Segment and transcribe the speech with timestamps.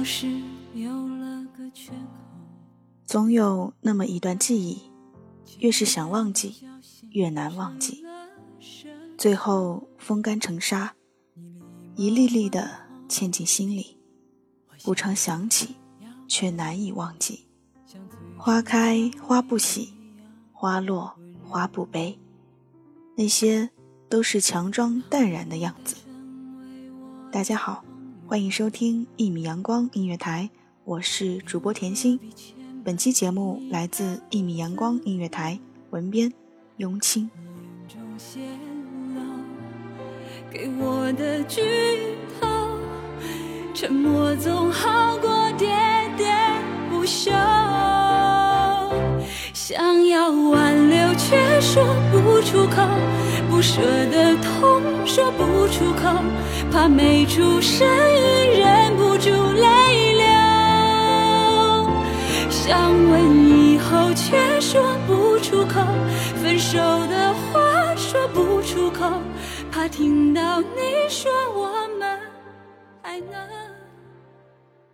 [0.00, 0.26] 像是
[0.72, 1.98] 有了个缺口。
[3.04, 4.80] 总有那么一段记忆，
[5.58, 6.66] 越是想忘记，
[7.10, 8.02] 越难忘记。
[9.18, 10.94] 最后风干成沙，
[11.96, 12.70] 一粒粒的
[13.10, 13.98] 嵌进心里，
[14.82, 15.76] 不常想起，
[16.26, 17.46] 却难以忘记。
[18.38, 19.92] 花开花不喜，
[20.50, 22.18] 花落花不悲，
[23.18, 23.68] 那些
[24.08, 25.94] 都是强装淡然的样子。
[27.30, 27.84] 大家好。
[28.30, 30.48] 欢迎收听一米阳光音乐台，
[30.84, 32.20] 我是主播甜心。
[32.84, 35.58] 本期节目来自一米阳光音乐台，
[35.90, 36.32] 文编
[36.76, 37.28] 雍清。
[40.48, 41.60] 给我的剧
[42.40, 42.46] 透，
[43.74, 45.66] 沉默总好过喋
[46.16, 46.30] 喋
[46.88, 47.32] 不休。
[49.52, 52.86] 想要挽留却说不出口，
[53.50, 54.80] 不舍得痛
[55.12, 56.22] 说不出口，
[56.70, 60.24] 怕没出声音忍不住泪流。
[62.48, 65.84] 想问以后却说不出口，
[66.40, 66.78] 分手
[67.08, 69.20] 的话说不出口，
[69.72, 72.20] 怕听到你说我们
[73.02, 73.34] 还能。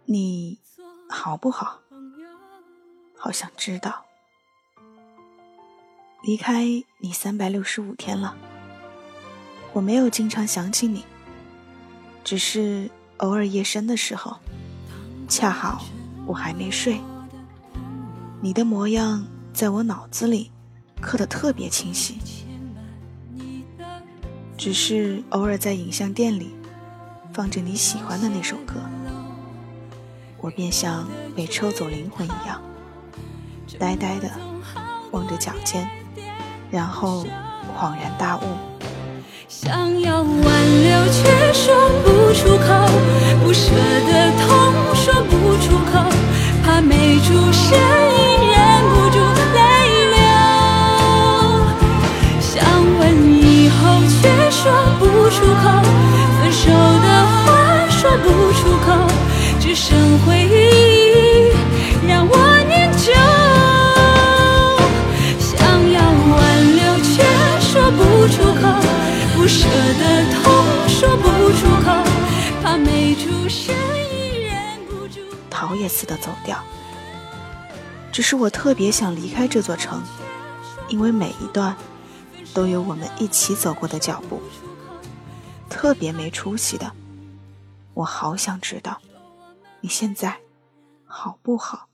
[0.07, 0.59] 你
[1.11, 1.79] 好不好？
[3.19, 4.07] 好想知道。
[6.23, 6.65] 离开
[7.01, 8.35] 你三百六十五天了，
[9.77, 11.05] 我没有经常想起你，
[12.25, 14.39] 只是偶尔夜深的时候，
[15.29, 15.85] 恰好
[16.25, 16.99] 我还没睡，
[18.41, 20.51] 你的模样在我脑子里
[20.99, 22.17] 刻得特别清晰，
[24.57, 26.57] 只是偶尔在影像店里
[27.35, 28.77] 放着你喜欢的那首歌，
[30.39, 31.07] 我便像
[31.37, 32.63] 被抽走灵魂一样，
[33.79, 34.31] 呆呆的
[35.11, 35.87] 望着脚尖。
[36.71, 37.27] 然后
[37.79, 38.43] 恍然大悟，
[39.49, 41.73] 想要挽留却说
[42.05, 42.67] 不出口，
[43.45, 46.03] 不舍得痛说不出口，
[75.87, 76.63] 逃也似的走掉。
[78.13, 80.03] 只是我特别想离开这座城，
[80.89, 81.77] 因为每一段
[82.53, 84.43] 都有我们一起走过的脚步。
[85.71, 86.91] 特别没出息的，
[87.95, 88.99] 我好想知道
[89.81, 90.39] 你现在
[91.05, 91.89] 好不好？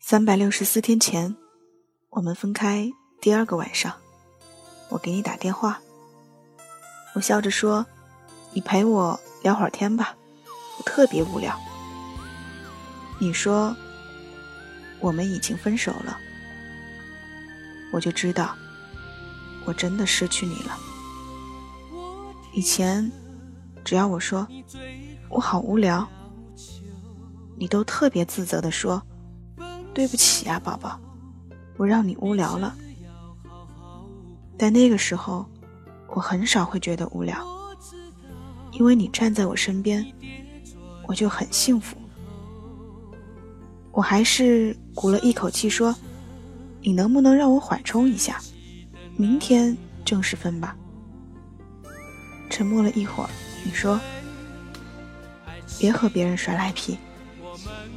[0.00, 1.36] 三百六十四天前，
[2.10, 2.90] 我们分开
[3.20, 3.92] 第二个晚上。
[4.90, 5.80] 我给你打电话，
[7.14, 7.84] 我笑着说
[8.54, 10.14] ：“你陪我聊会儿天吧，
[10.78, 11.58] 我特别无聊。”
[13.18, 13.76] 你说
[15.00, 16.18] ：“我们已经分手了。”
[17.92, 18.54] 我就知道，
[19.64, 20.78] 我真的失去你了。
[22.52, 23.10] 以前，
[23.84, 24.46] 只要我说
[25.28, 26.08] 我好无聊，
[27.56, 29.02] 你都特别自责的说
[29.94, 31.00] ：“对不起啊，宝宝，
[31.76, 32.76] 我让你无聊了。”
[34.56, 35.48] 但那个时候，
[36.08, 37.46] 我很少会觉得无聊，
[38.72, 40.04] 因为你站在我身边，
[41.06, 41.96] 我就很幸福。
[43.98, 45.92] 我还是鼓了一口气说
[46.80, 48.40] ：“你能不能让我缓冲一下，
[49.16, 50.76] 明天正式分吧？”
[52.48, 53.30] 沉默了一会儿，
[53.64, 54.00] 你说
[55.80, 56.96] ：“别和别人耍赖皮，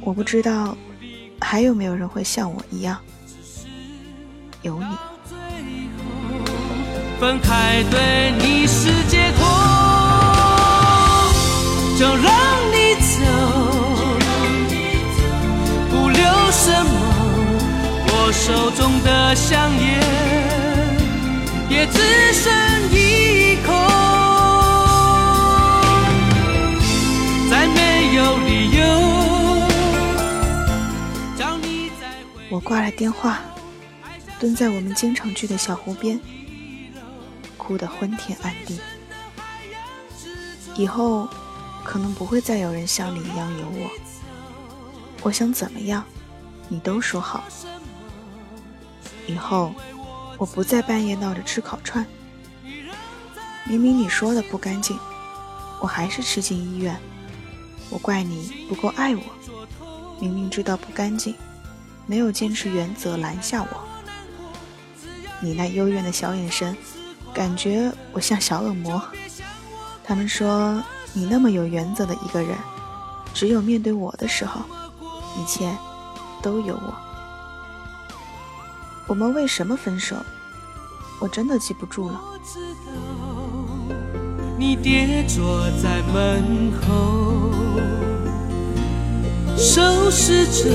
[0.00, 0.76] 我不知道
[1.40, 2.98] 还有没有人会像我一样
[4.62, 4.86] 有你。
[7.20, 9.46] 分开对你是解脱，
[11.96, 12.61] 就让
[18.44, 20.00] 手中的香烟
[21.70, 22.52] 也只剩
[22.90, 23.72] 一口，
[27.48, 28.82] 再没有理由。
[32.50, 33.38] 我挂了电话，
[34.40, 36.20] 蹲在我们经常去的小湖边。
[37.56, 38.80] 哭得昏天暗地，
[40.74, 41.28] 以后
[41.84, 43.88] 可能不会再有人像你一样有我。
[45.22, 46.04] 我想怎么样，
[46.68, 47.44] 你都说好。
[49.26, 49.74] 以后
[50.38, 52.06] 我不再半夜闹着吃烤串，
[53.64, 54.98] 明明你说的不干净，
[55.80, 56.98] 我还是吃进医院。
[57.90, 59.22] 我怪你不够爱我，
[60.20, 61.34] 明明知道不干净，
[62.06, 63.68] 没有坚持原则拦下我。
[65.40, 66.76] 你那幽怨的小眼神。
[67.34, 69.02] 感觉我像小恶魔。
[70.04, 70.84] 他们说
[71.14, 72.54] 你那么有原则的一个人，
[73.32, 74.60] 只有面对我的时候，
[75.38, 75.74] 一切
[76.42, 76.94] 都有我。
[79.06, 80.16] 我们为什么分手？
[81.20, 82.20] 我真的记不住了。
[84.58, 87.52] 你跌坐在门口，
[89.56, 90.70] 收拾着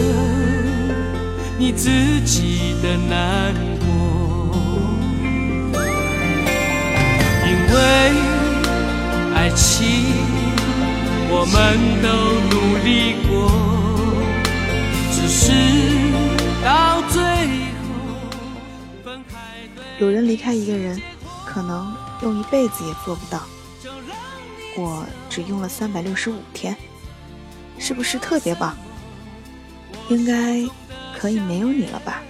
[1.57, 1.89] 你自
[2.25, 3.85] 己的难过，
[7.45, 7.57] 因。
[7.69, 7.75] 为
[9.35, 9.85] 爱情，
[11.30, 11.56] 我们
[12.01, 12.07] 都
[12.50, 12.88] 努力
[13.27, 13.51] 过，
[15.12, 15.51] 只是
[19.99, 21.01] 有人离开一个人，
[21.45, 23.44] 可能用一辈子也做不到。
[24.75, 26.75] 我只用了三百六十五天，
[27.79, 28.77] 是不是特别棒？
[30.09, 30.63] 应该
[31.17, 32.21] 可以没有你了吧？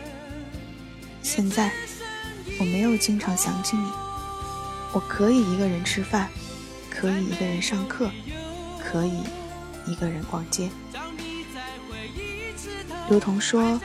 [1.21, 1.71] 现在
[2.57, 3.91] 我没有经常想起你。
[4.93, 6.29] 我可以一个人吃饭，
[6.89, 8.09] 可以一个人上课，
[8.81, 9.21] 可以
[9.85, 10.69] 一个人逛街。
[13.09, 13.79] 刘同说，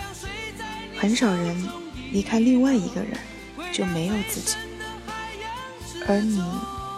[0.96, 1.68] 很少人
[2.12, 3.18] 离开另外一个人
[3.72, 4.56] 就没有自己，
[6.06, 6.44] 而你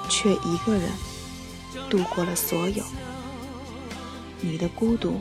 [0.09, 0.91] 却一个人
[1.89, 2.83] 度过了所有。
[4.41, 5.21] 你的孤独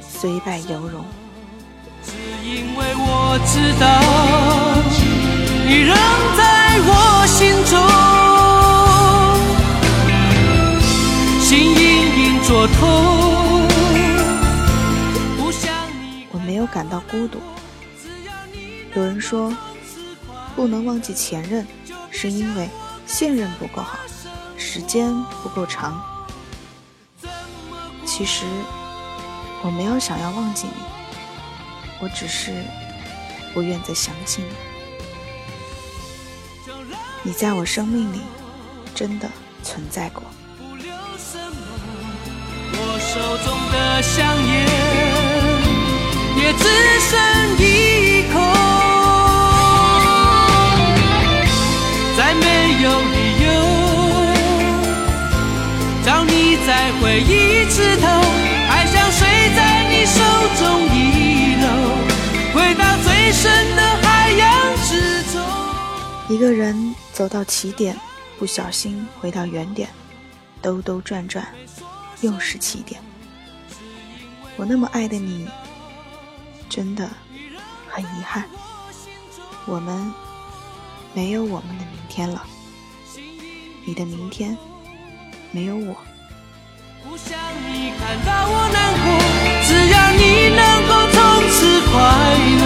[0.00, 1.04] 虽败犹荣。
[2.02, 2.12] 只
[2.42, 3.86] 因为我知道，
[5.66, 5.94] 你仍
[6.36, 7.74] 在我心中。
[16.30, 17.38] 我没有感到孤独。
[18.94, 19.52] 有人说，
[20.54, 21.66] 不能忘记前任，
[22.10, 22.68] 是因为
[23.06, 23.98] 现任不够好，
[24.56, 25.12] 时间
[25.42, 26.00] 不够长。
[28.06, 28.44] 其实，
[29.62, 30.82] 我没有想要忘记你，
[32.00, 32.52] 我只是
[33.52, 34.48] 不愿再想起你。
[37.22, 38.20] 你在我生命里
[38.94, 39.28] 真的
[39.62, 40.22] 存在过。
[42.96, 44.66] 手中的香烟
[46.36, 46.64] 也只
[47.00, 47.12] 剩
[47.58, 48.40] 一口，
[56.66, 60.20] 在回一次头，爱像水在你手
[60.56, 61.66] 中遗漏，
[62.54, 65.42] 回到最深的海洋之中。
[66.30, 67.94] 一个人走到起点，
[68.38, 69.90] 不小心回到原点，
[70.62, 71.46] 兜兜转转。
[72.22, 72.98] 又是起点，
[74.56, 75.46] 我那么爱的你，
[76.70, 77.10] 真的
[77.90, 78.44] 很遗憾，
[79.66, 80.10] 我们
[81.12, 82.42] 没有我们的明天了，
[83.84, 84.56] 你的明天
[85.50, 85.94] 没有我。
[87.06, 87.36] 不想
[87.68, 89.06] 你看到我难过，
[89.62, 91.20] 只要你能够从
[91.50, 91.92] 此快
[92.62, 92.64] 乐，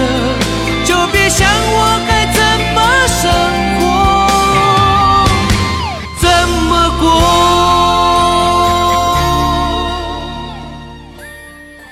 [0.87, 2.38] 就别想我该怎
[2.73, 2.78] 么
[3.18, 3.26] 生
[3.80, 3.83] 活，
[6.21, 6.25] 怎
[6.68, 7.02] 么过。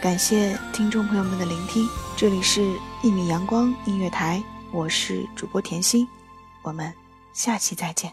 [0.01, 2.61] 感谢听众朋友们的聆听，这里是
[3.03, 6.07] 《一米阳光音乐台》，我是主播甜心，
[6.63, 6.95] 我们
[7.33, 8.13] 下期再见。